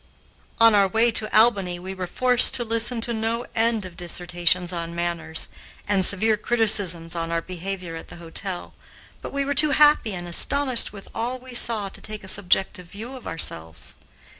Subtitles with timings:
[0.59, 4.73] On our way to Albany we were forced to listen to no end of dissertations
[4.73, 5.47] on manners,
[5.87, 8.73] and severe criticisms on our behavior at the hotel,
[9.21, 12.87] but we were too happy and astonished with all we saw to take a subjective
[12.87, 13.93] view of ourselves.